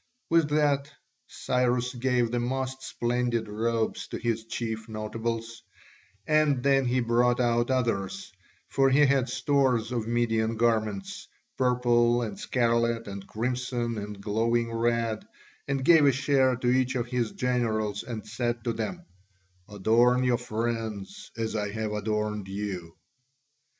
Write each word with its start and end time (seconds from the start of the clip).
With 0.31 0.49
that 0.49 0.91
Cyrus 1.27 1.93
gave 1.93 2.31
the 2.31 2.39
most 2.39 2.81
splendid 2.81 3.47
robes 3.47 4.07
to 4.07 4.17
his 4.17 4.45
chief 4.45 4.89
notables, 4.89 5.61
and 6.25 6.63
then 6.63 6.85
he 6.85 7.01
brought 7.01 7.39
out 7.39 7.69
others, 7.69 8.31
for 8.67 8.89
he 8.89 9.05
had 9.05 9.29
stores 9.29 9.91
of 9.91 10.07
Median 10.07 10.57
garments, 10.57 11.27
purple 11.55 12.23
and 12.23 12.39
scarlet 12.39 13.07
and 13.07 13.27
crimson 13.27 13.99
and 13.99 14.19
glowing 14.19 14.73
red, 14.73 15.23
and 15.67 15.85
gave 15.85 16.07
a 16.07 16.11
share 16.11 16.55
to 16.55 16.67
each 16.71 16.95
of 16.95 17.05
his 17.05 17.33
generals 17.33 18.01
and 18.01 18.25
said 18.27 18.63
to 18.63 18.73
them, 18.73 19.05
"Adorn 19.69 20.23
your 20.23 20.39
friends, 20.39 21.29
as 21.37 21.55
I 21.55 21.69
have 21.73 21.91
adorned 21.91 22.47
you." 22.47 22.95